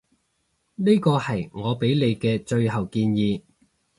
[0.77, 3.43] 呢個係我畀你嘅最後建議